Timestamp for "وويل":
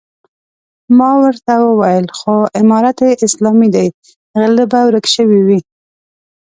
1.67-2.05